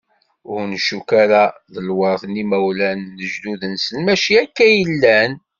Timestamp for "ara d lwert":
1.23-2.23